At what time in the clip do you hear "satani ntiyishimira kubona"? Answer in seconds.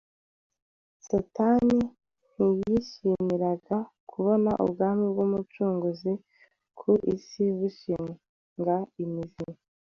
1.07-4.51